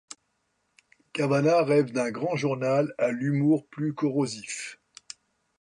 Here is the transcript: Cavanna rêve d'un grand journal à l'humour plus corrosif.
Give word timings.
Cavanna 1.13 1.61
rêve 1.61 1.91
d'un 1.91 2.09
grand 2.09 2.35
journal 2.35 2.91
à 2.97 3.11
l'humour 3.11 3.67
plus 3.67 3.93
corrosif. 3.93 4.79